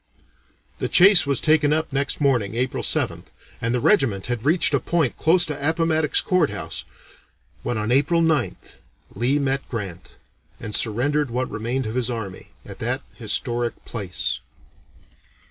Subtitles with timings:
[0.79, 3.25] The chase was taken up next morning (April 7th),
[3.61, 6.85] and the regiment had reached a point close to Appomattox Court House,
[7.61, 8.79] when on April 9th
[9.13, 10.13] Lee met Grant
[10.59, 14.39] and surrendered what remained of his army, at that historic place.